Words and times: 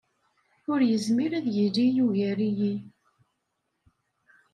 Ur 0.71 0.79
yezmir 0.89 1.31
ad 1.39 1.47
yili 1.55 1.85
yugar-iyi. 1.97 2.73